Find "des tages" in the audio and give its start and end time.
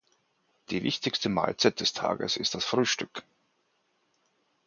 1.79-2.35